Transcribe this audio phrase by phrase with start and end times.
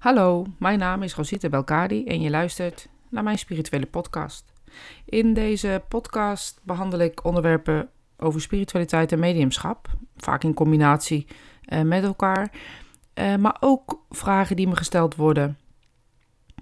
[0.00, 4.52] Hallo, mijn naam is Rosita Belkadi en je luistert naar mijn spirituele podcast.
[5.04, 11.26] In deze podcast behandel ik onderwerpen over spiritualiteit en mediumschap, vaak in combinatie
[11.64, 12.52] eh, met elkaar,
[13.14, 15.58] eh, maar ook vragen die me gesteld worden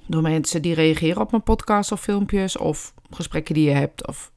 [0.07, 4.33] door mensen die reageren op mijn podcast of filmpjes of gesprekken die je hebt of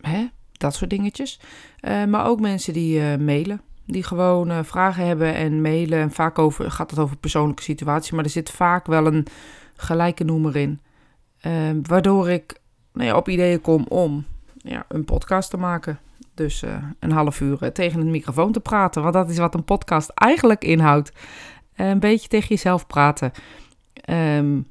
[0.00, 1.40] hè, dat soort dingetjes.
[1.80, 5.98] Eh, maar ook mensen die mailen, die gewoon uh, vragen hebben en mailen.
[5.98, 9.26] En vaak over, gaat het over persoonlijke situaties, maar er zit vaak wel een
[9.76, 10.80] gelijke noemer in.
[11.82, 12.60] waardoor ik
[12.92, 14.24] nou ja, op ideeën kom om
[14.56, 15.98] ja, een podcast te maken.
[16.34, 16.62] Dus
[16.98, 19.02] een half uur tegen een microfoon te praten.
[19.02, 21.12] Want dat is wat een podcast eigenlijk inhoudt.
[21.76, 23.32] een beetje tegen jezelf praten.
[24.10, 24.66] Um,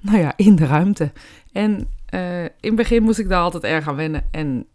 [0.00, 1.12] nou ja, in de ruimte.
[1.52, 4.24] En in het begin moest ik daar altijd erg aan wennen.
[4.30, 4.66] En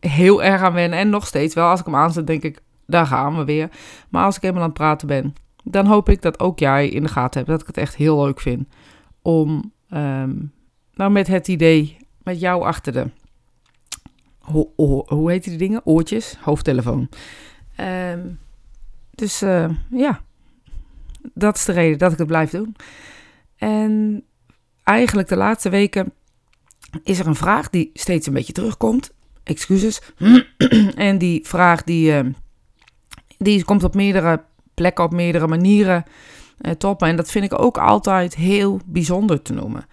[0.00, 0.98] heel erg aan wennen.
[0.98, 1.68] En nog steeds wel.
[1.68, 3.70] Als ik hem aanzet, denk ik, daar gaan we weer.
[4.08, 5.34] Maar als ik helemaal aan het praten ben,
[5.64, 7.50] dan hoop ik dat ook jij in de gaten hebt.
[7.50, 8.68] Dat ik het echt heel leuk vind.
[9.22, 10.52] Om, um,
[10.94, 13.10] nou met het idee, met jou achter de,
[14.38, 14.72] ho,
[15.06, 15.86] hoe heet die dingen?
[15.86, 17.08] Oortjes, hoofdtelefoon.
[17.80, 18.38] Um,
[19.10, 20.20] dus uh, ja,
[21.34, 22.76] dat is de reden dat ik het blijf doen.
[23.56, 24.24] En
[24.82, 26.12] eigenlijk de laatste weken
[27.02, 30.00] is er een vraag die steeds een beetje terugkomt excuses.
[30.94, 32.32] en die vraag die, uh,
[33.44, 34.42] die komt op meerdere
[34.74, 36.04] plekken, op meerdere manieren
[36.60, 37.08] uh, toppen.
[37.08, 39.86] En dat vind ik ook altijd heel bijzonder te noemen.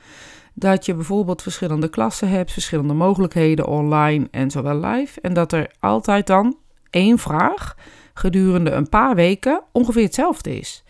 [0.53, 5.21] Dat je bijvoorbeeld verschillende klassen hebt, verschillende mogelijkheden online en zowel live.
[5.21, 6.57] En dat er altijd dan
[6.89, 7.75] één vraag
[8.13, 10.83] gedurende een paar weken ongeveer hetzelfde is.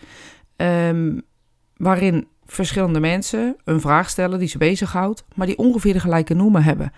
[0.56, 1.22] Um,
[1.78, 6.64] waarin verschillende mensen een vraag stellen die ze bezighoudt, maar die ongeveer de gelijke noemen
[6.64, 6.92] hebben.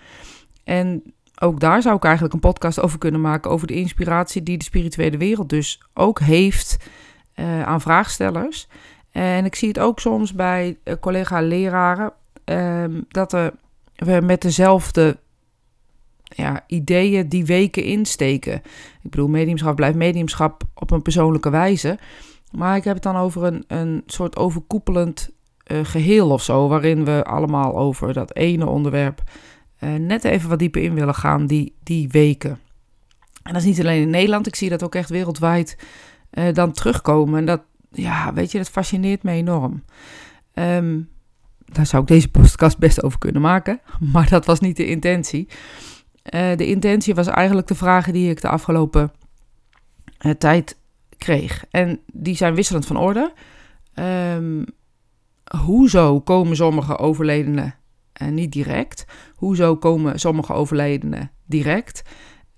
[0.64, 3.50] En ook daar zou ik eigenlijk een podcast over kunnen maken.
[3.50, 6.76] Over de inspiratie die de spirituele wereld dus ook heeft
[7.36, 8.68] uh, aan vraagstellers.
[9.10, 12.12] En ik zie het ook soms bij uh, collega-leraren.
[12.44, 13.52] Uh, dat er,
[13.96, 15.18] we met dezelfde
[16.22, 18.54] ja, ideeën die weken insteken.
[19.02, 21.98] Ik bedoel, mediumschap blijft mediumschap op een persoonlijke wijze.
[22.50, 25.30] Maar ik heb het dan over een, een soort overkoepelend
[25.66, 26.68] uh, geheel of zo.
[26.68, 29.22] Waarin we allemaal over dat ene onderwerp
[29.84, 32.58] uh, net even wat dieper in willen gaan die, die weken.
[33.42, 35.76] En dat is niet alleen in Nederland, ik zie dat ook echt wereldwijd
[36.32, 37.38] uh, dan terugkomen.
[37.38, 39.84] En dat, ja, weet je, dat fascineert me enorm.
[40.54, 41.08] Um,
[41.64, 43.80] daar zou ik deze podcast best over kunnen maken,
[44.12, 45.48] maar dat was niet de intentie.
[46.34, 49.12] Uh, de intentie was eigenlijk de vragen die ik de afgelopen
[50.38, 50.76] tijd
[51.18, 51.64] kreeg.
[51.70, 53.32] En die zijn wisselend van orde.
[54.34, 54.64] Um,
[55.58, 57.74] hoezo komen sommige overledenen
[58.14, 59.04] en niet direct.
[59.34, 62.02] Hoezo komen sommige overledenen direct?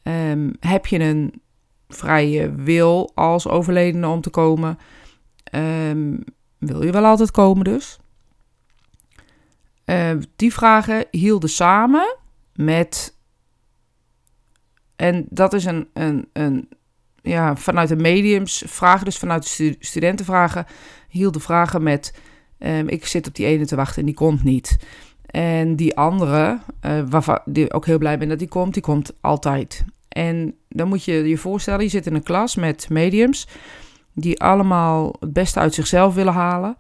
[0.03, 1.43] Um, heb je een
[1.89, 4.79] vrije wil als overledene om te komen?
[5.55, 6.25] Um,
[6.59, 7.99] wil je wel altijd komen dus?
[9.85, 12.17] Uh, die vragen hielden samen
[12.55, 13.17] met.
[14.97, 16.69] En dat is een, een, een
[17.23, 20.67] ja, vanuit de mediums vragen, dus vanuit de studentenvragen,
[21.09, 22.15] hielden vragen met.
[22.87, 24.77] Ik zit op die ene te wachten en die komt niet.
[25.27, 29.13] En die andere, uh, waarvan die ook heel blij ben dat die komt, die komt
[29.21, 29.85] altijd.
[30.09, 33.49] En dan moet je je voorstellen, je zit in een klas met mediums
[34.13, 36.77] die allemaal het beste uit zichzelf willen halen.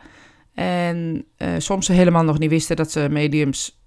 [0.55, 3.79] En uh, soms ze helemaal nog niet wisten dat ze mediums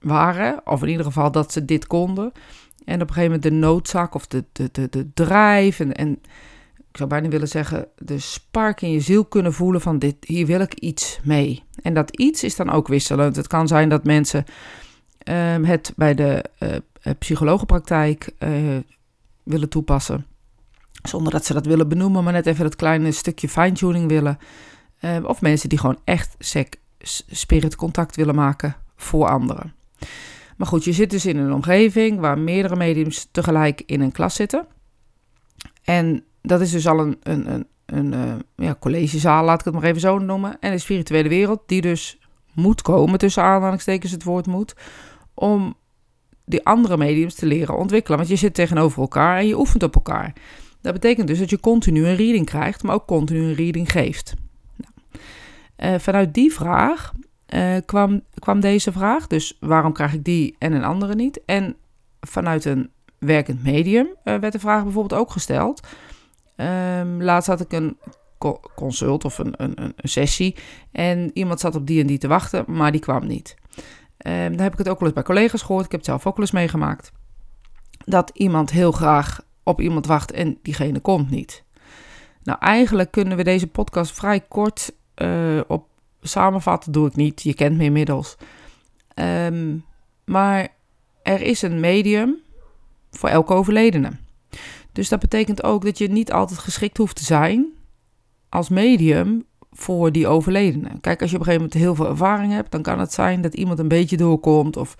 [0.00, 2.32] waren, of in ieder geval dat ze dit konden.
[2.84, 6.20] En op een gegeven moment de noodzaak of de, de, de, de drijf en, en
[6.96, 10.46] ik zou bijna willen zeggen, de spark in je ziel kunnen voelen van dit, hier
[10.46, 11.64] wil ik iets mee.
[11.82, 13.36] En dat iets is dan ook wisselend.
[13.36, 14.44] Het kan zijn dat mensen
[15.28, 18.76] um, het bij de uh, psychologenpraktijk uh,
[19.42, 20.26] willen toepassen.
[21.02, 24.38] Zonder dat ze dat willen benoemen, maar net even dat kleine stukje fine-tuning willen.
[25.00, 26.74] Um, of mensen die gewoon echt sec,
[27.26, 29.74] spirit contact willen maken voor anderen.
[30.56, 34.34] Maar goed, je zit dus in een omgeving waar meerdere mediums tegelijk in een klas
[34.34, 34.66] zitten.
[35.84, 39.74] En dat is dus al een, een, een, een uh, ja, collegezaal, laat ik het
[39.74, 40.56] maar even zo noemen.
[40.60, 42.18] En de spirituele wereld, die dus
[42.52, 44.74] moet komen, tussen aanhalingstekens het woord moet,
[45.34, 45.74] om
[46.44, 48.18] die andere mediums te leren ontwikkelen.
[48.18, 50.32] Want je zit tegenover elkaar en je oefent op elkaar.
[50.80, 54.34] Dat betekent dus dat je continu een reading krijgt, maar ook continu een reading geeft.
[54.76, 57.12] Nou, uh, vanuit die vraag
[57.54, 59.26] uh, kwam, kwam deze vraag.
[59.26, 61.40] Dus waarom krijg ik die en een andere niet?
[61.44, 61.76] En
[62.20, 65.80] vanuit een werkend medium werd de vraag bijvoorbeeld ook gesteld.
[66.56, 67.98] Um, laatst had ik een
[68.74, 70.56] consult of een, een, een, sessie
[70.92, 73.56] en iemand zat op die en die te wachten, maar die kwam niet.
[74.26, 76.26] Um, dan heb ik het ook wel eens bij collega's gehoord, ik heb het zelf
[76.26, 77.12] ook wel eens meegemaakt.
[78.04, 81.64] Dat iemand heel graag op iemand wacht en diegene komt niet.
[82.42, 85.86] Nou, eigenlijk kunnen we deze podcast vrij kort uh, op
[86.20, 87.42] samenvatten doe ik niet.
[87.42, 88.36] Je kent me inmiddels.
[89.14, 89.84] Um,
[90.24, 90.68] maar
[91.22, 92.36] er is een medium
[93.10, 94.10] voor elke overledene.
[94.96, 97.66] Dus dat betekent ook dat je niet altijd geschikt hoeft te zijn
[98.48, 101.00] als medium voor die overledene.
[101.00, 103.40] Kijk, als je op een gegeven moment heel veel ervaring hebt, dan kan het zijn
[103.40, 104.96] dat iemand een beetje doorkomt of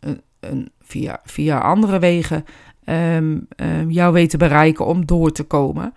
[0.00, 2.44] een, een, via, via andere wegen
[2.84, 5.94] um, um, jou weet te bereiken om door te komen.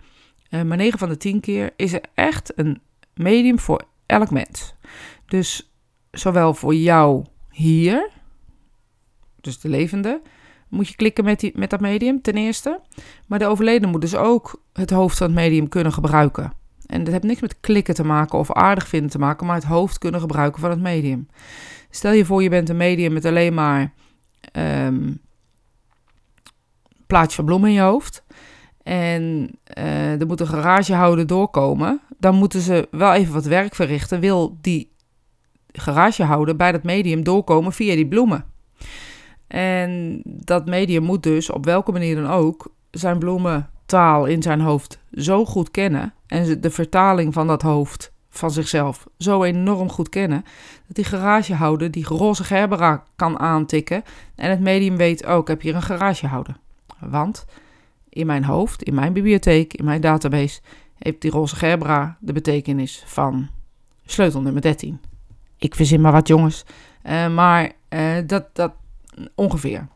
[0.49, 2.81] Uh, maar 9 van de 10 keer is er echt een
[3.13, 4.73] medium voor elk mens.
[5.25, 5.71] Dus
[6.11, 8.09] zowel voor jou hier,
[9.41, 10.21] dus de levende,
[10.71, 12.79] moet je klikken met, die, met dat medium ten eerste.
[13.27, 16.53] Maar de overledene moet dus ook het hoofd van het medium kunnen gebruiken.
[16.85, 19.65] En dat heeft niks met klikken te maken of aardig vinden te maken, maar het
[19.65, 21.27] hoofd kunnen gebruiken van het medium.
[21.89, 23.93] Stel je voor, je bent een medium met alleen maar
[24.53, 25.19] um,
[27.07, 28.23] plaatje van bloemen in je hoofd.
[28.83, 32.01] En uh, er moet een garagehouder doorkomen.
[32.17, 34.19] Dan moeten ze wel even wat werk verrichten.
[34.19, 34.91] Wil die
[35.71, 38.45] garagehouder bij dat medium doorkomen via die bloemen.
[39.51, 44.99] En dat medium moet dus op welke manier dan ook zijn bloementaal in zijn hoofd
[45.13, 46.13] zo goed kennen.
[46.27, 50.45] En de vertaling van dat hoofd van zichzelf zo enorm goed kennen.
[50.87, 54.03] Dat die garagehouder die roze gerbera kan aantikken.
[54.35, 56.55] En het medium weet ook, oh, ik heb hier een garagehouder.
[56.99, 57.45] Want
[58.09, 60.61] in mijn hoofd, in mijn bibliotheek, in mijn database,
[60.97, 63.47] heeft die roze gerbera de betekenis van
[64.05, 64.99] sleutel nummer 13.
[65.57, 66.65] Ik verzin maar wat jongens,
[67.05, 68.71] uh, maar uh, dat, dat
[69.35, 69.87] ongeveer.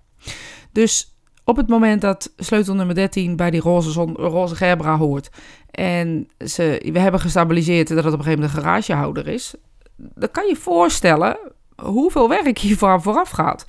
[0.72, 5.30] Dus op het moment dat sleutel nummer 13 bij die roze, zon, roze gerbera hoort
[5.72, 9.54] en ze, we hebben gestabiliseerd dat het op een gegeven moment een garagehouder is,
[9.95, 11.38] dan kan je voorstellen
[11.75, 13.66] hoeveel werk hiervoor vooraf gaat.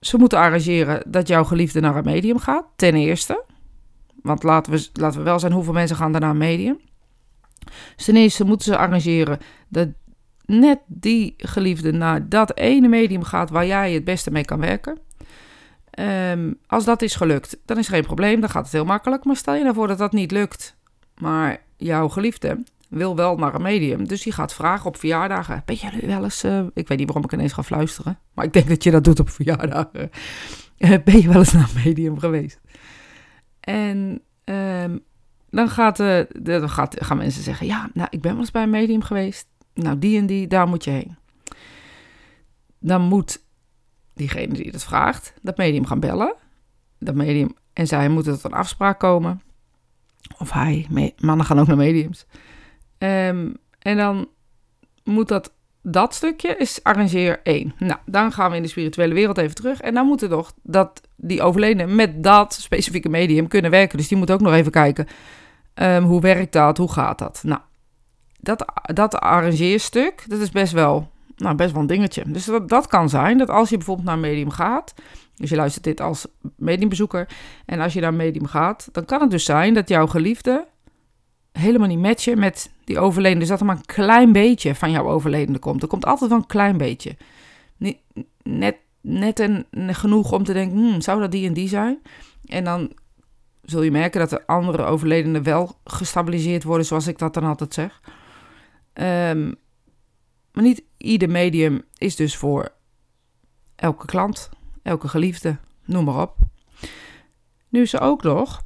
[0.00, 3.44] Ze moeten arrangeren dat jouw geliefde naar een medium gaat, ten eerste.
[4.22, 6.78] Want laten we, laten we wel zijn, hoeveel mensen gaan naar een medium?
[7.96, 9.88] Ten eerste moeten ze arrangeren dat
[10.46, 14.98] net die geliefde naar dat ene medium gaat waar jij het beste mee kan werken.
[16.30, 19.24] Um, als dat is gelukt, dan is er geen probleem, dan gaat het heel makkelijk.
[19.24, 20.76] Maar stel je nou voor dat dat niet lukt,
[21.18, 24.08] maar jouw geliefde wil wel naar een medium.
[24.08, 25.62] Dus die gaat vragen op verjaardagen.
[25.64, 26.44] Ben jij wel eens...
[26.44, 28.18] Uh, ik weet niet waarom ik ineens ga fluisteren.
[28.34, 30.10] Maar ik denk dat je dat doet op verjaardagen.
[30.78, 32.60] Uh, ben je wel eens naar een medium geweest?
[33.60, 35.00] En um,
[35.50, 35.96] dan, gaat,
[36.42, 37.66] dan gaat, gaan mensen zeggen...
[37.66, 39.46] Ja, nou, ik ben wel eens bij een medium geweest.
[39.76, 41.16] Nou, die en die, daar moet je heen.
[42.78, 43.42] Dan moet
[44.14, 46.34] diegene die het vraagt, dat medium gaan bellen.
[46.98, 49.42] Dat medium en zij moeten tot een afspraak komen.
[50.38, 50.86] Of hij,
[51.18, 52.26] mannen gaan ook naar mediums.
[52.98, 54.28] Um, en dan
[55.04, 55.52] moet dat,
[55.82, 57.74] dat stukje is arrangeer 1.
[57.78, 59.80] Nou, dan gaan we in de spirituele wereld even terug.
[59.80, 63.98] En dan moet er nog dat die overledene met dat specifieke medium kunnen werken.
[63.98, 65.06] Dus die moet ook nog even kijken,
[65.74, 67.40] um, hoe werkt dat, hoe gaat dat?
[67.44, 67.60] Nou,
[68.40, 72.22] dat, dat arrangeerstuk, dat is best wel, nou, best wel een dingetje.
[72.26, 74.94] Dus dat, dat kan zijn dat als je bijvoorbeeld naar medium gaat...
[75.36, 77.28] Dus je luistert dit als mediumbezoeker.
[77.66, 80.66] En als je naar medium gaat, dan kan het dus zijn dat jouw geliefde
[81.52, 83.40] helemaal niet matchen met die overledene.
[83.40, 85.82] Dus dat er maar een klein beetje van jouw overledene komt.
[85.82, 87.16] Er komt altijd wel een klein beetje.
[88.42, 91.98] net net en genoeg om te denken, hmm, zou dat die en die zijn?
[92.44, 92.92] En dan
[93.62, 97.74] zul je merken dat de andere overledenen wel gestabiliseerd worden, zoals ik dat dan altijd
[97.74, 98.00] zeg.
[99.00, 99.54] Um,
[100.52, 102.72] maar niet ieder medium is dus voor
[103.74, 104.50] elke klant,
[104.82, 106.36] elke geliefde, noem maar op.
[107.68, 108.62] Nu is er ook nog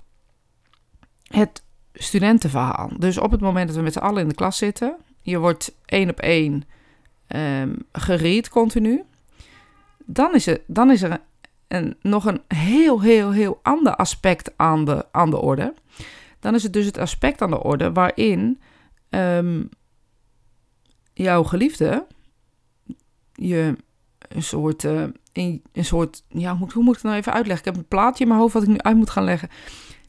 [1.22, 2.90] het studentenverhaal.
[2.98, 5.74] Dus op het moment dat we met z'n allen in de klas zitten, je wordt
[5.84, 6.64] één op één
[7.28, 9.02] um, gereed continu,
[10.04, 11.20] dan is er, dan is er
[11.68, 15.74] een, nog een heel, heel, heel ander aspect aan de, aan de orde.
[16.40, 18.60] Dan is het dus het aspect aan de orde waarin
[19.10, 19.68] um,
[21.12, 22.06] jouw geliefde
[23.32, 23.76] je
[24.28, 24.82] een soort,
[25.32, 27.66] een, een soort, ja, hoe, hoe moet ik het nou even uitleggen?
[27.66, 29.48] Ik heb een plaatje in mijn hoofd wat ik nu uit moet gaan leggen.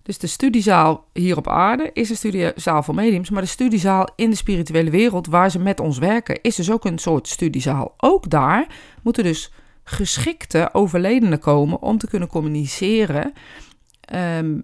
[0.04, 4.30] Dus de studiezaal hier op aarde is een studiezaal voor mediums, maar de studiezaal in
[4.30, 7.94] de spirituele wereld waar ze met ons werken is dus ook een soort studiezaal.
[7.98, 8.68] Ook daar
[9.02, 9.52] moeten dus
[9.84, 13.34] geschikte overledenen komen om te kunnen communiceren
[14.16, 14.64] um,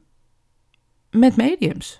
[1.11, 1.99] met mediums.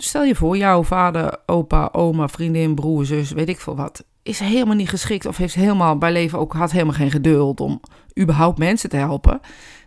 [0.00, 4.38] Stel je voor, jouw vader, opa, oma, vriendin, broer, zus, weet ik veel wat, is
[4.38, 7.80] helemaal niet geschikt of heeft helemaal bij leven ook had helemaal geen geduld om
[8.18, 9.40] überhaupt mensen te helpen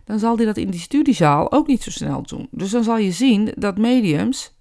[0.04, 2.48] dan zal hij dat in die studiezaal ook niet zo snel doen.
[2.50, 4.56] Dus dan zal je zien dat mediums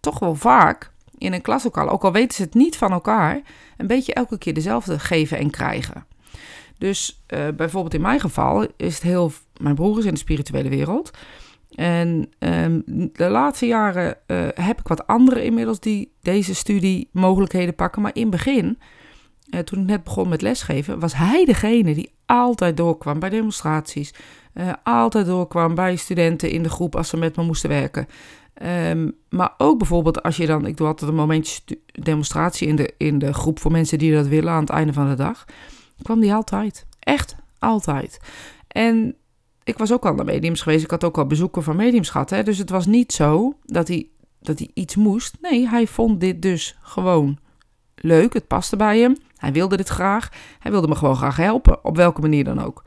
[0.00, 3.42] toch wel vaak in een klaslokaal, ook al weten ze het niet van elkaar,
[3.76, 6.06] een beetje elke keer dezelfde geven en krijgen.
[6.78, 9.32] Dus uh, bijvoorbeeld in mijn geval is het heel.
[9.56, 11.10] Mijn broer is in de spirituele wereld.
[11.74, 12.80] En ehm,
[13.12, 18.02] de laatste jaren uh, heb ik wat anderen inmiddels die deze studie mogelijkheden pakken.
[18.02, 18.78] Maar in het begin,
[19.50, 24.14] uh, toen ik net begon met lesgeven, was hij degene die altijd doorkwam bij demonstraties.
[24.54, 28.06] Uh, altijd doorkwam bij studenten in de groep als ze met me moesten werken.
[28.90, 32.94] Um, maar ook bijvoorbeeld als je dan, ik doe altijd een momentje demonstratie in de,
[32.96, 35.44] in de groep voor mensen die dat willen aan het einde van de dag.
[36.02, 36.86] Kwam die altijd.
[36.98, 38.20] Echt altijd.
[38.68, 39.16] En
[39.64, 40.84] ik was ook al naar mediums geweest.
[40.84, 42.30] Ik had ook al bezoeken van mediums gehad.
[42.30, 42.42] Hè?
[42.42, 44.08] Dus het was niet zo dat hij,
[44.40, 45.36] dat hij iets moest.
[45.40, 47.38] Nee, hij vond dit dus gewoon
[47.94, 48.32] leuk.
[48.32, 49.16] Het paste bij hem.
[49.36, 50.28] Hij wilde dit graag.
[50.58, 51.84] Hij wilde me gewoon graag helpen.
[51.84, 52.82] Op welke manier dan ook.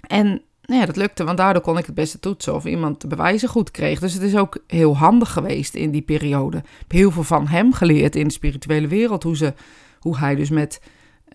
[0.00, 3.06] En nou ja, dat lukte, want daardoor kon ik het beste toetsen of iemand de
[3.06, 4.00] bewijzen goed kreeg.
[4.00, 6.56] Dus het is ook heel handig geweest in die periode.
[6.56, 9.22] Ik heb heel veel van hem geleerd in de spirituele wereld.
[9.22, 9.54] Hoe, ze,
[9.98, 10.80] hoe hij dus met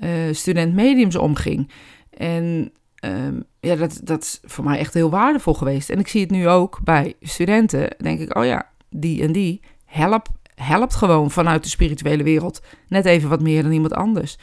[0.03, 1.69] uh, student mediums omging.
[2.09, 2.71] En
[3.05, 5.89] um, ja, dat, dat is voor mij echt heel waardevol geweest.
[5.89, 7.95] En ik zie het nu ook bij studenten.
[7.97, 13.05] Denk ik, oh ja, die en die help, helpt gewoon vanuit de spirituele wereld net
[13.05, 14.37] even wat meer dan iemand anders.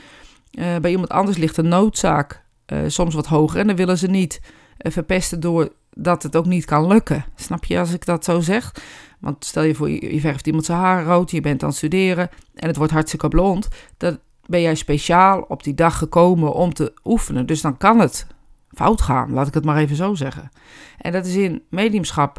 [0.53, 4.07] Uh, bij iemand anders ligt de noodzaak uh, soms wat hoger en dan willen ze
[4.07, 4.41] niet
[4.79, 7.25] uh, verpesten door dat het ook niet kan lukken.
[7.35, 8.75] Snap je als ik dat zo zeg?
[9.19, 11.79] Want stel je voor, je, je verft iemand zijn haar rood, je bent aan het
[11.79, 13.69] studeren en het wordt hartstikke blond.
[13.97, 17.47] Dan ben jij speciaal op die dag gekomen om te oefenen.
[17.47, 18.27] Dus dan kan het
[18.75, 20.51] fout gaan, laat ik het maar even zo zeggen.
[20.99, 22.39] En dat is in mediumschap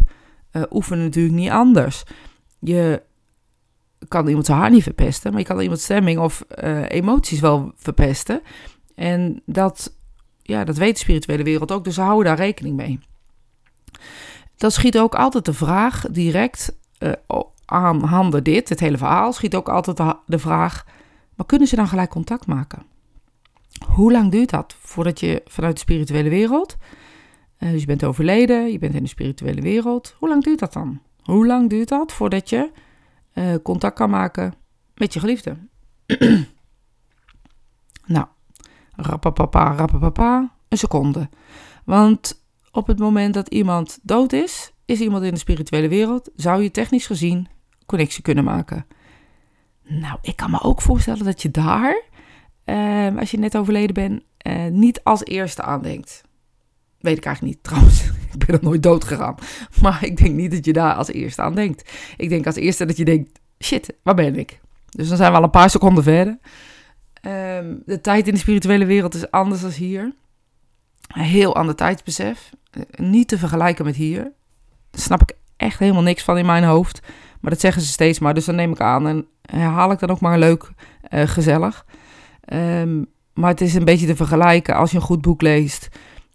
[0.52, 2.04] uh, oefenen natuurlijk niet anders.
[2.60, 3.04] Je
[4.08, 7.72] kan iemand zijn haar niet verpesten, maar je kan iemand stemming of uh, emoties wel
[7.76, 8.42] verpesten.
[8.96, 9.96] En dat,
[10.42, 13.00] ja, dat weet de spirituele wereld ook, dus ze houden daar rekening mee.
[14.58, 17.12] Dan schiet ook altijd de vraag direct uh,
[17.66, 20.86] aan handen dit, het hele verhaal, schiet ook altijd de vraag,
[21.36, 22.84] maar kunnen ze dan gelijk contact maken?
[23.88, 26.78] Hoe lang duurt dat voordat je vanuit de spirituele wereld,
[27.60, 30.74] uh, dus je bent overleden, je bent in de spirituele wereld, hoe lang duurt dat
[30.74, 31.02] dan?
[31.22, 32.72] Hoe lang duurt dat voordat je
[33.34, 34.54] uh, contact kan maken
[34.96, 35.58] met je geliefde?
[38.06, 38.26] nou,
[38.96, 41.30] rappapapa, rappapapa, een seconde.
[41.86, 46.64] Want op het moment dat iemand dood is, is iemand in de spirituele wereld, zou
[46.64, 47.48] je technisch gezien
[47.86, 48.86] connectie kunnen maken.
[49.84, 52.04] Nou, ik kan me ook voorstellen dat je daar
[52.72, 56.24] uh, als je net overleden bent, uh, niet als eerste aandenkt.
[57.00, 58.04] Weet ik eigenlijk niet, trouwens.
[58.34, 59.36] ik ben nog nooit dood gegaan.
[59.82, 61.92] Maar ik denk niet dat je daar als eerste aan denkt.
[62.18, 64.60] Ik denk als eerste dat je denkt, shit, waar ben ik?
[64.90, 66.40] Dus dan zijn we al een paar seconden verder.
[67.28, 70.13] Um, de tijd in de spirituele wereld is anders dan hier.
[71.08, 72.50] Heel ander tijdsbesef.
[72.78, 74.24] Uh, niet te vergelijken met hier.
[74.92, 77.01] Daar snap ik echt helemaal niks van in mijn hoofd.
[77.40, 78.34] Maar dat zeggen ze steeds maar.
[78.34, 80.72] Dus dan neem ik aan en herhaal ik dan ook maar leuk,
[81.10, 81.86] uh, gezellig.
[82.54, 85.88] Um, maar het is een beetje te vergelijken als je een goed boek leest.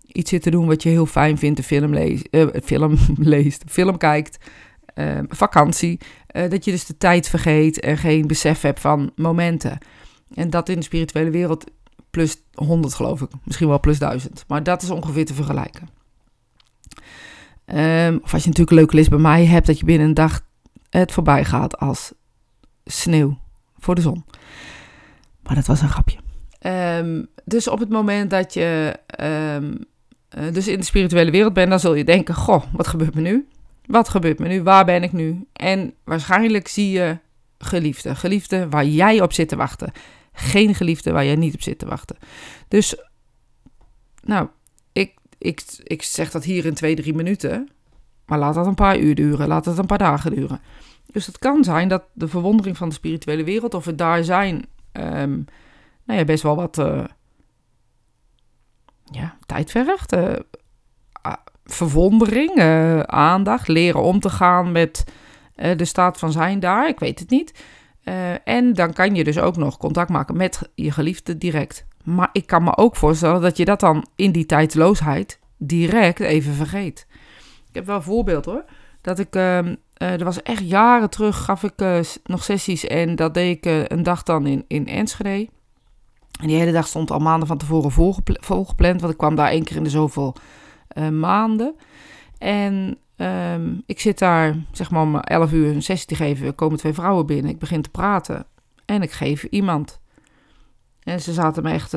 [0.07, 1.59] Iets zit te doen wat je heel fijn vindt.
[1.59, 4.45] Een film, lees, uh, film leest, film kijkt.
[4.95, 6.01] Uh, vakantie.
[6.33, 9.79] Uh, dat je dus de tijd vergeet en geen besef hebt van momenten.
[10.35, 11.65] En dat in de spirituele wereld
[12.11, 13.29] plus 100 geloof ik.
[13.45, 14.45] Misschien wel plus 1000.
[14.49, 15.89] Maar dat is ongeveer te vergelijken.
[17.67, 19.67] Um, of als je natuurlijk een leuke list bij mij hebt.
[19.67, 20.45] Dat je binnen een dag
[20.91, 22.13] het voorbij gaat als
[22.85, 23.39] sneeuw
[23.79, 24.25] voor de zon.
[25.47, 26.19] Maar dat was een grapje.
[27.01, 29.79] Um, dus op het moment dat je um,
[30.39, 33.21] uh, dus in de spirituele wereld bent, dan zul je denken: Goh, wat gebeurt me
[33.21, 33.49] nu?
[33.87, 34.63] Wat gebeurt me nu?
[34.63, 35.47] Waar ben ik nu?
[35.53, 37.19] En waarschijnlijk zie je
[37.59, 38.15] geliefde.
[38.15, 39.93] Geliefde waar jij op zit te wachten.
[40.33, 42.17] Geen geliefde waar jij niet op zit te wachten.
[42.69, 42.97] Dus,
[44.23, 44.49] nou,
[44.93, 47.69] ik, ik, ik zeg dat hier in twee, drie minuten.
[48.27, 49.49] Maar laat dat een paar uur duren.
[49.49, 50.61] Laat dat een paar dagen duren.
[51.07, 54.65] Dus het kan zijn dat de verwondering van de spirituele wereld, of het daar zijn
[55.01, 55.45] um,
[56.05, 57.05] nou ja, best wel wat uh,
[59.05, 60.13] ja, tijd vergt.
[60.13, 60.33] Uh,
[61.65, 65.05] verwondering, uh, aandacht, leren om te gaan met
[65.77, 66.89] de staat van zijn daar.
[66.89, 67.65] Ik weet het niet.
[68.45, 71.87] en dan kan je dus ook nog contact maken met je geliefde direct.
[72.05, 76.53] Maar ik kan me ook voorstellen dat je dat dan in die tijdloosheid direct even
[76.53, 77.07] vergeet.
[77.69, 78.65] Ik heb wel een voorbeeld hoor.
[79.01, 83.17] Dat ik ehm, uh, er was echt jaren terug, gaf ik uh, nog sessies en
[83.17, 85.49] dat deed ik uh, een dag dan in, in Enschede.
[86.41, 89.51] En die hele dag stond al maanden van tevoren volgepl volgepland, want ik kwam daar
[89.51, 90.35] één keer in de zoveel
[91.11, 91.75] maanden.
[92.39, 96.53] En um, ik zit daar, zeg maar om 11 uur een sessie te geven, er
[96.53, 98.47] komen twee vrouwen binnen, ik begin te praten
[98.85, 100.01] en ik geef iemand.
[101.03, 101.95] En ze zaten me echt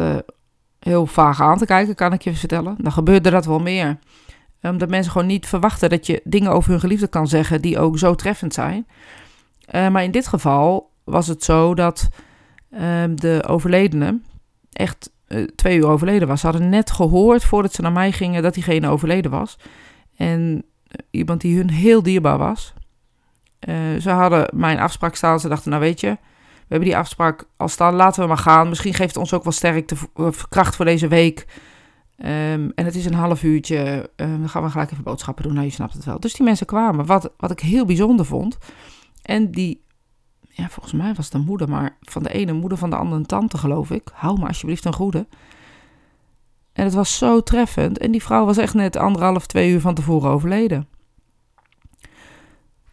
[0.80, 2.76] heel vaag aan te kijken, kan ik je vertellen.
[2.78, 4.00] Dan gebeurde dat wel meer
[4.62, 7.98] omdat mensen gewoon niet verwachten dat je dingen over hun geliefde kan zeggen die ook
[7.98, 8.88] zo treffend zijn.
[9.76, 12.10] Uh, maar in dit geval was het zo dat
[12.72, 14.20] uh, de overledene
[14.72, 16.40] echt uh, twee uur overleden was.
[16.40, 19.58] Ze hadden net gehoord voordat ze naar mij gingen dat diegene overleden was.
[20.16, 20.64] En
[21.12, 22.74] iemand die hun heel dierbaar was.
[23.60, 25.40] Eh, ze hadden mijn afspraak staan.
[25.40, 27.96] Ze dachten, nou weet je, we hebben die afspraak al staan.
[27.96, 28.70] Laten we maar gaan.
[28.70, 31.46] Misschien geeft het ons ook wel sterk de kracht voor deze week.
[32.20, 34.10] Ehm, en het is een half uurtje.
[34.16, 35.54] Um, dan gaan we gelijk even boodschappen doen.
[35.54, 36.20] Nou, je snapt het wel.
[36.20, 37.06] Dus die mensen kwamen.
[37.06, 38.58] Wat, wat ik heel bijzonder vond.
[39.22, 39.84] En die,
[40.50, 43.16] ja, volgens mij was het een moeder, maar van de ene moeder, van de andere
[43.16, 44.10] een tante, geloof ik.
[44.14, 45.28] Hou me alsjeblieft een goede.
[46.74, 47.98] En het was zo treffend.
[47.98, 50.88] En die vrouw was echt net anderhalf, twee uur van tevoren overleden.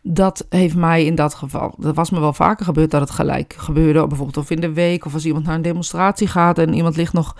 [0.02, 3.54] Dat heeft mij in dat geval, dat was me wel vaker gebeurd dat het gelijk
[3.58, 4.06] gebeurde.
[4.06, 7.12] Bijvoorbeeld of in de week, of als iemand naar een demonstratie gaat en iemand ligt
[7.12, 7.36] nog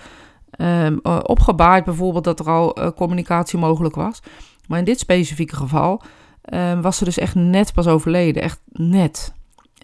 [0.57, 4.19] um, opgebaard, bijvoorbeeld dat er al uh, communicatie mogelijk was.
[4.67, 6.01] Maar in dit specifieke geval
[6.53, 8.41] um, was ze dus echt net pas overleden.
[8.41, 9.33] Echt net.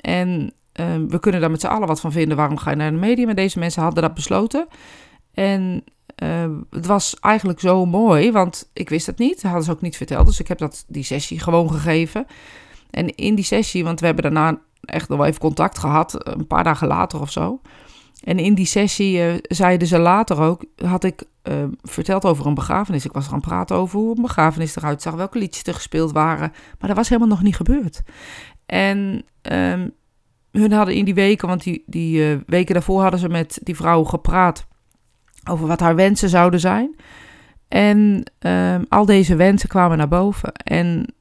[0.01, 2.37] En um, we kunnen daar met z'n allen wat van vinden.
[2.37, 3.25] Waarom ga je naar de media?
[3.25, 4.67] Maar deze mensen hadden dat besloten.
[5.33, 5.83] En
[6.69, 9.43] het was eigenlijk zo mooi, want ik wist het niet.
[9.43, 10.25] Hadden ze ook niet verteld.
[10.25, 12.27] Dus ik heb dat, die sessie gewoon gegeven.
[12.89, 16.47] En in die sessie, want we hebben daarna echt nog wel even contact gehad, een
[16.47, 17.61] paar dagen later of zo.
[18.23, 22.53] En in die sessie uh, zeiden ze later ook, had ik uh, verteld over een
[22.53, 23.05] begrafenis.
[23.05, 26.51] Ik was gaan praten over hoe een begrafenis eruit zag, welke liedjes er gespeeld waren.
[26.79, 28.01] Maar dat was helemaal nog niet gebeurd.
[28.65, 29.91] En um,
[30.51, 33.75] hun hadden in die weken, want die, die uh, weken daarvoor hadden ze met die
[33.75, 34.67] vrouw gepraat
[35.49, 36.95] over wat haar wensen zouden zijn.
[37.67, 40.53] En um, al deze wensen kwamen naar boven.
[40.53, 41.13] En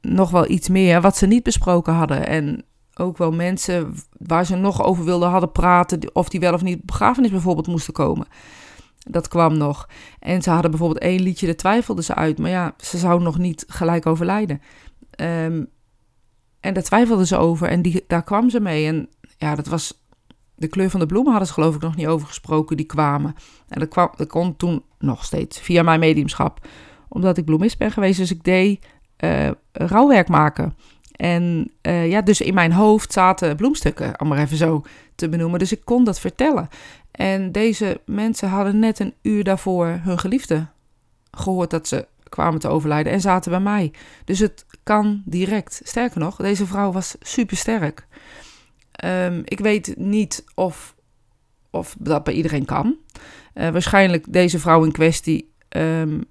[0.00, 2.26] nog wel iets meer wat ze niet besproken hadden.
[2.26, 6.62] En ook wel mensen waar ze nog over wilden hadden praten, of die wel of
[6.62, 8.26] niet begrafenis bijvoorbeeld moesten komen.
[8.98, 9.88] Dat kwam nog.
[10.18, 12.38] En ze hadden bijvoorbeeld één liedje, daar twijfelden ze uit.
[12.38, 14.60] Maar ja, ze zou nog niet gelijk overlijden.
[15.20, 15.68] Um,
[16.60, 18.86] en daar twijfelden ze over en die, daar kwam ze mee.
[18.86, 20.02] En ja, dat was
[20.54, 23.34] de kleur van de bloemen hadden ze geloof ik nog niet over gesproken, die kwamen.
[23.68, 26.66] En dat, kwam, dat kon toen nog steeds via mijn mediumschap.
[27.08, 28.86] Omdat ik bloemist ben geweest, dus ik deed
[29.18, 30.76] uh, rouwwerk maken.
[31.16, 34.82] En uh, ja, dus in mijn hoofd zaten bloemstukken, om maar even zo
[35.14, 35.58] te benoemen.
[35.58, 36.68] Dus ik kon dat vertellen.
[37.10, 40.66] En deze mensen hadden net een uur daarvoor hun geliefde
[41.30, 43.92] gehoord dat ze kwamen te overlijden en zaten bij mij.
[44.24, 45.80] Dus het kan direct.
[45.84, 48.06] Sterker nog, deze vrouw was super sterk.
[49.04, 50.94] Um, ik weet niet of,
[51.70, 52.96] of dat bij iedereen kan.
[53.54, 56.24] Uh, waarschijnlijk deze vrouw in kwestie um,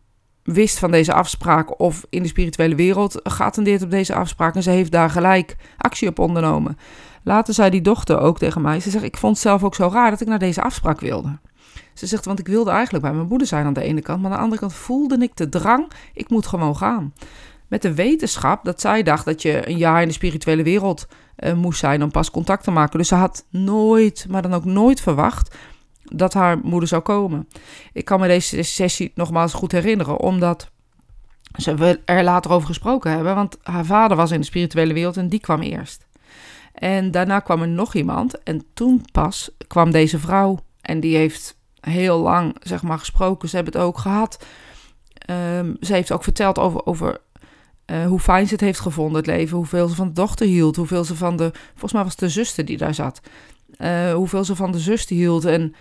[0.43, 4.69] wist van deze afspraak of in de spirituele wereld geattendeerd op deze afspraak en ze
[4.69, 6.77] heeft daar gelijk actie op ondernomen.
[7.23, 9.89] Later zei die dochter ook tegen mij, ze zegt ik vond het zelf ook zo
[9.93, 11.37] raar dat ik naar deze afspraak wilde.
[11.93, 14.31] Ze zegt, want ik wilde eigenlijk bij mijn moeder zijn aan de ene kant, maar
[14.31, 17.13] aan de andere kant voelde ik de drang, ik moet gewoon gaan.
[17.67, 21.07] Met de wetenschap dat zij dacht dat je een jaar in de spirituele wereld
[21.39, 22.97] uh, moest zijn om pas contact te maken.
[22.97, 25.55] Dus ze had nooit, maar dan ook nooit verwacht
[26.03, 27.47] dat haar moeder zou komen.
[27.93, 30.71] Ik kan me deze sessie nogmaals goed herinneren, omdat
[31.55, 33.35] ze er later over gesproken hebben.
[33.35, 36.05] Want haar vader was in de spirituele wereld en die kwam eerst.
[36.73, 40.59] En daarna kwam er nog iemand en toen pas kwam deze vrouw.
[40.81, 43.49] En die heeft heel lang zeg maar, gesproken.
[43.49, 44.45] Ze hebben het ook gehad.
[45.29, 47.21] Um, ze heeft ook verteld over, over
[47.85, 49.57] uh, hoe fijn ze het heeft gevonden, het leven.
[49.57, 50.75] Hoeveel ze van de dochter hield.
[50.75, 51.51] Hoeveel ze van de.
[51.71, 53.21] Volgens mij was het de zuster die daar zat.
[53.83, 55.45] Uh, hoeveel ze van de zuster hield.
[55.45, 55.75] En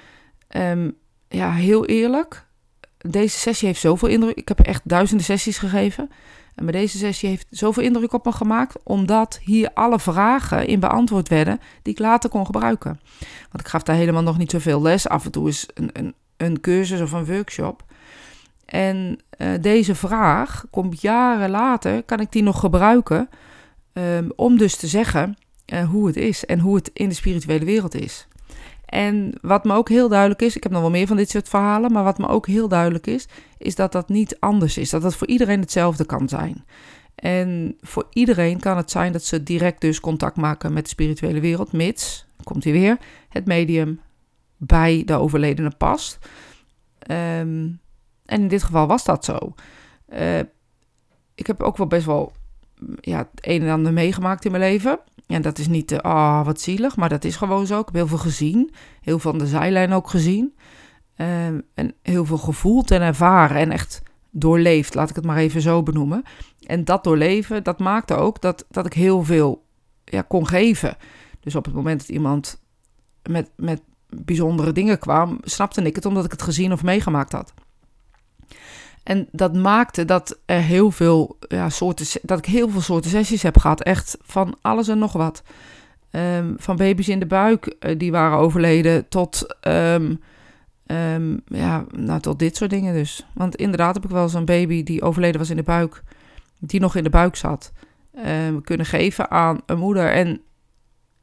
[0.57, 0.97] um,
[1.29, 2.47] ja, heel eerlijk.
[2.99, 4.37] Deze sessie heeft zoveel indruk.
[4.37, 6.11] Ik heb echt duizenden sessies gegeven.
[6.55, 10.81] En bij deze sessie heeft zoveel indruk op me gemaakt, omdat hier alle vragen in
[10.81, 13.01] beantwoord werden die ik later kon gebruiken.
[13.51, 15.09] Want ik gaf daar helemaal nog niet zoveel les.
[15.09, 17.85] Af en toe is een, een, een cursus of een workshop.
[18.65, 23.29] En uh, deze vraag komt jaren later, kan ik die nog gebruiken
[23.93, 25.37] um, om dus te zeggen
[25.73, 28.27] uh, hoe het is en hoe het in de spirituele wereld is.
[28.85, 31.49] En wat me ook heel duidelijk is, ik heb nog wel meer van dit soort
[31.49, 34.91] verhalen, maar wat me ook heel duidelijk is, is dat dat niet anders is.
[34.91, 36.65] Dat dat voor iedereen hetzelfde kan zijn.
[37.15, 41.41] En voor iedereen kan het zijn dat ze direct dus contact maken met de spirituele
[41.41, 44.01] wereld, mits, komt hij weer, het medium
[44.57, 46.19] bij de overledene past.
[47.11, 47.81] Um,
[48.27, 49.55] en in dit geval was dat zo.
[50.09, 50.39] Uh,
[51.35, 52.33] ik heb ook wel best wel
[53.01, 54.99] ja, het een en ander meegemaakt in mijn leven.
[55.27, 57.79] En dat is niet, ah, oh, wat zielig, maar dat is gewoon zo.
[57.79, 58.71] Ik heb heel veel gezien.
[59.01, 60.55] Heel veel van de zijlijn ook gezien.
[61.17, 65.61] Uh, en heel veel gevoeld en ervaren en echt doorleefd, laat ik het maar even
[65.61, 66.23] zo benoemen.
[66.67, 69.65] En dat doorleven, dat maakte ook dat, dat ik heel veel
[70.05, 70.97] ja, kon geven.
[71.41, 72.61] Dus op het moment dat iemand
[73.31, 77.55] met, met bijzondere dingen kwam, snapte ik het omdat ik het gezien of meegemaakt had.
[79.03, 83.43] En dat maakte dat er heel veel ja, soorten, dat ik heel veel soorten sessies
[83.43, 83.83] heb gehad.
[83.83, 85.43] Echt van alles en nog wat.
[86.11, 90.21] Um, van baby's in de buik uh, die waren overleden tot, um,
[90.87, 93.27] um, ja, nou, tot dit soort dingen dus.
[93.35, 96.03] Want inderdaad heb ik wel zo'n baby die overleden was in de buik.
[96.59, 97.73] die nog in de buik zat,
[98.15, 100.13] ehm, kunnen geven aan een moeder.
[100.13, 100.41] En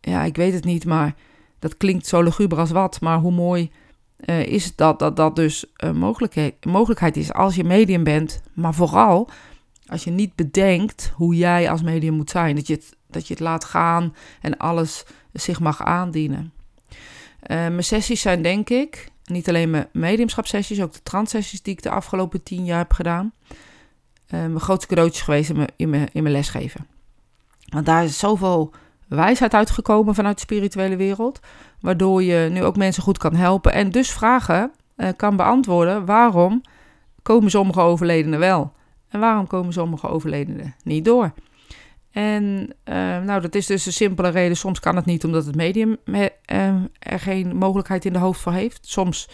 [0.02, 1.16] ja, ik weet het niet, maar
[1.60, 3.02] dat klinkt zo luguber als wat.
[3.02, 3.72] Maar hoe mooi
[4.26, 8.42] uh, is dat dat, dat dus een mogelijkheid, mogelijkheid is als je medium bent.
[8.54, 9.30] Maar vooral
[9.86, 12.56] als je niet bedenkt hoe jij als medium moet zijn.
[12.56, 16.54] Dat je het, dat je het laat gaan en alles zich mag aandienen.
[16.90, 16.98] Uh,
[17.48, 21.90] mijn sessies zijn denk ik, niet alleen mijn mediumschapsessies, ook de transsessies die ik de
[21.90, 23.34] afgelopen tien jaar heb gedaan.
[23.50, 23.52] Uh,
[24.28, 26.88] mijn grootste cadeautjes geweest in mijn, in, mijn, in mijn lesgeven.
[27.66, 28.74] Want daar is zoveel
[29.10, 31.40] wijsheid uitgekomen vanuit de spirituele wereld.
[31.80, 33.74] Waardoor je nu ook mensen goed kan helpen.
[33.74, 36.62] En dus vragen uh, kan beantwoorden waarom
[37.22, 38.74] komen sommige overledenen wel?
[39.10, 41.34] En waarom komen sommige overledenen niet door?
[42.12, 44.58] En uh, nou, dat is dus een simpele reden.
[44.58, 46.26] Soms kan het niet omdat het medium uh,
[47.00, 48.88] er geen mogelijkheid in de hoofd voor heeft.
[48.88, 49.30] Soms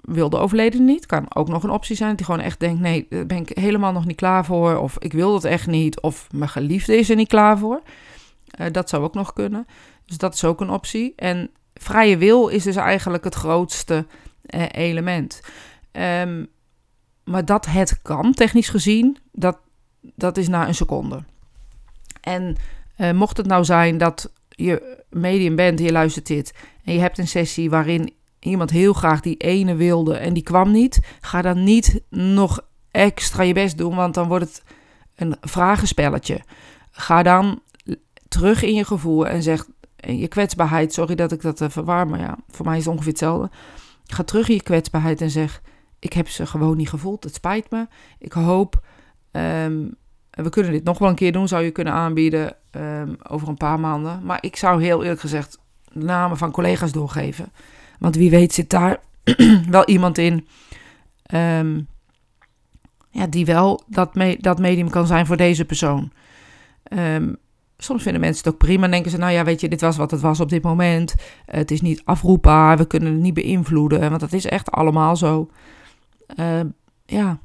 [0.00, 1.06] wil de overledene niet.
[1.06, 2.16] Kan ook nog een optie zijn.
[2.16, 4.76] Dat gewoon echt denkt: nee, daar ben ik helemaal nog niet klaar voor.
[4.76, 6.00] Of ik wil dat echt niet.
[6.00, 7.82] Of mijn geliefde is er niet klaar voor.
[8.60, 9.66] Uh, dat zou ook nog kunnen.
[10.06, 11.12] Dus dat is ook een optie.
[11.16, 14.06] En vrije wil is dus eigenlijk het grootste
[14.46, 15.40] uh, element.
[15.92, 16.46] Um,
[17.24, 19.58] maar dat het kan, technisch gezien, dat,
[20.00, 21.24] dat is na een seconde.
[22.20, 22.56] En
[23.14, 26.54] mocht het nou zijn dat je medium bent en je luistert dit...
[26.84, 30.70] en je hebt een sessie waarin iemand heel graag die ene wilde en die kwam
[30.70, 31.00] niet...
[31.20, 34.62] ga dan niet nog extra je best doen, want dan wordt het
[35.16, 36.40] een vragenspelletje.
[36.90, 37.60] Ga dan
[38.28, 42.36] terug in je gevoel en zeg je kwetsbaarheid, sorry dat ik dat verwar, maar ja,
[42.48, 43.50] voor mij is het ongeveer hetzelfde.
[44.06, 45.62] Ga terug in je kwetsbaarheid en zeg,
[45.98, 47.86] ik heb ze gewoon niet gevoeld, het spijt me.
[48.18, 48.84] Ik hoop,
[49.32, 49.94] um,
[50.30, 53.56] we kunnen dit nog wel een keer doen, zou je kunnen aanbieden um, over een
[53.56, 54.24] paar maanden.
[54.24, 55.58] Maar ik zou heel eerlijk gezegd
[55.92, 57.52] namen van collega's doorgeven.
[57.98, 59.00] Want wie weet zit daar
[59.70, 60.46] wel iemand in
[61.34, 61.86] um,
[63.10, 66.10] ja, die wel dat, dat medium kan zijn voor deze persoon.
[66.92, 67.36] Um,
[67.78, 68.84] soms vinden mensen het ook prima.
[68.84, 71.14] En denken ze, nou ja, weet je, dit was wat het was op dit moment.
[71.46, 74.08] Het is niet afroepbaar, we kunnen het niet beïnvloeden.
[74.08, 75.50] Want dat is echt allemaal zo.
[76.36, 76.60] Uh,
[77.06, 77.38] ja,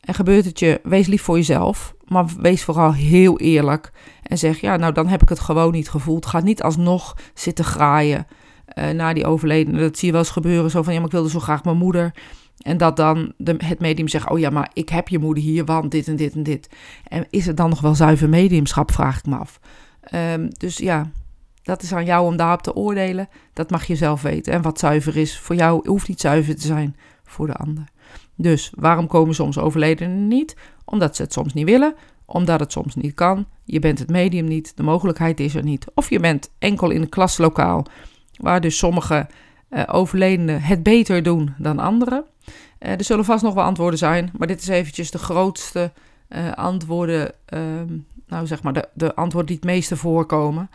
[0.00, 1.94] en gebeurt het je, wees lief voor jezelf.
[2.04, 3.92] Maar wees vooral heel eerlijk.
[4.22, 6.26] En zeg, ja, nou dan heb ik het gewoon niet gevoeld.
[6.26, 8.26] Ga niet alsnog zitten graaien
[8.78, 9.80] uh, naar die overledene.
[9.80, 10.70] Dat zie je wel eens gebeuren.
[10.70, 12.14] Zo van, ja, maar ik wilde zo graag mijn moeder.
[12.62, 15.64] En dat dan de, het medium zegt: Oh ja, maar ik heb je moeder hier,
[15.64, 16.68] want dit en dit en dit.
[17.08, 19.60] En is het dan nog wel zuiver mediumschap, vraag ik me af.
[20.14, 21.10] Um, dus ja,
[21.62, 23.28] dat is aan jou om daarop te oordelen.
[23.52, 24.52] Dat mag je zelf weten.
[24.52, 27.84] En wat zuiver is voor jou, hoeft niet zuiver te zijn voor de ander.
[28.34, 30.56] Dus waarom komen soms overledenen niet?
[30.84, 33.46] Omdat ze het soms niet willen, omdat het soms niet kan.
[33.64, 35.86] Je bent het medium niet, de mogelijkheid is er niet.
[35.94, 37.86] Of je bent enkel in een klaslokaal,
[38.36, 39.26] waar dus sommige
[39.70, 42.24] uh, overledenen het beter doen dan anderen.
[42.80, 45.92] Uh, er zullen vast nog wel antwoorden zijn, maar dit is eventjes de grootste
[46.28, 50.70] uh, antwoorden, um, nou zeg maar de, de antwoorden die het meeste voorkomen.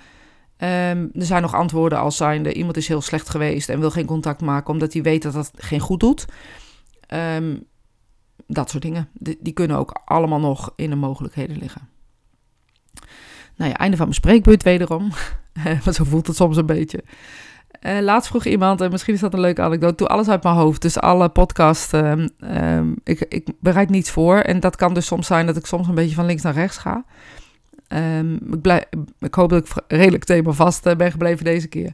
[0.57, 4.05] Um, er zijn nog antwoorden als zijnde iemand is heel slecht geweest en wil geen
[4.05, 6.25] contact maken omdat hij weet dat dat geen goed doet.
[7.07, 7.63] Um,
[8.47, 11.89] dat soort dingen, die, die, kunnen ook allemaal nog in de mogelijkheden liggen.
[13.55, 15.11] Nou ja, einde van mijn spreekbeurt wederom.
[15.83, 17.03] Want zo voelt het soms een beetje.
[17.81, 20.55] Uh, laatst vroeg iemand, en misschien is dat een leuke anekdote, doe alles uit mijn
[20.55, 20.81] hoofd.
[20.81, 24.37] Dus alle podcast, um, um, ik, ik bereid niets voor.
[24.37, 26.77] En dat kan dus soms zijn dat ik soms een beetje van links naar rechts
[26.77, 27.05] ga.
[27.87, 28.87] Um, ik,
[29.19, 31.93] ik hoop dat ik redelijk thema vast uh, ben gebleven deze keer.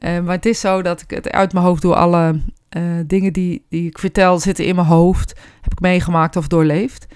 [0.00, 1.94] Maar het is zo dat ik het uit mijn hoofd doe.
[1.94, 2.40] Alle
[2.76, 5.40] uh, dingen die, die ik vertel zitten in mijn hoofd.
[5.60, 7.06] Heb ik meegemaakt of doorleefd.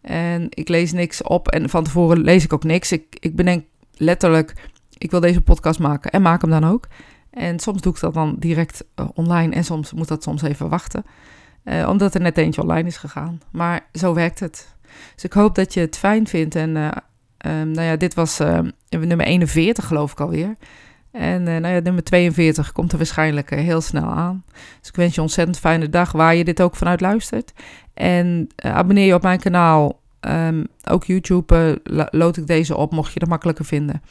[0.00, 2.92] En ik lees niks op en van tevoren lees ik ook niks.
[2.92, 3.64] Ik, ik bedenk
[3.96, 4.54] letterlijk,
[4.98, 6.86] ik wil deze podcast maken en maak hem dan ook.
[7.36, 10.68] En soms doe ik dat dan direct uh, online en soms moet dat soms even
[10.68, 11.04] wachten.
[11.64, 13.40] Uh, omdat er net eentje online is gegaan.
[13.50, 14.74] Maar zo werkt het.
[15.14, 16.54] Dus ik hoop dat je het fijn vindt.
[16.54, 16.90] En uh,
[17.46, 18.38] um, nou ja, dit was
[18.88, 20.56] nummer 41 geloof ik alweer.
[21.10, 24.44] En nou ja, nummer 42 komt er waarschijnlijk heel snel aan.
[24.80, 27.52] Dus ik wens je een ontzettend fijne dag waar je dit ook vanuit luistert.
[27.94, 30.00] En abonneer je op mijn kanaal.
[30.20, 34.02] Um, ook YouTube lood ik deze op, mocht je dat makkelijker vinden.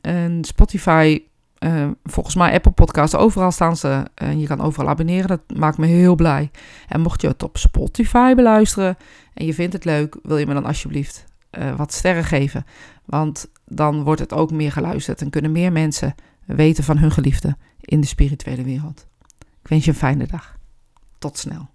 [0.00, 1.22] En Spotify
[1.60, 4.06] uh, volgens mij Apple Podcasts, overal staan ze.
[4.14, 6.50] En je kan overal abonneren, dat maakt me heel blij.
[6.88, 8.96] En mocht je het op Spotify beluisteren
[9.34, 11.24] en je vindt het leuk, wil je me dan alsjeblieft
[11.58, 12.64] uh, wat sterren geven.
[13.04, 17.56] Want dan wordt het ook meer geluisterd en kunnen meer mensen weten van hun geliefde
[17.80, 19.06] in de spirituele wereld.
[19.62, 20.56] Ik wens je een fijne dag.
[21.18, 21.68] Tot snel.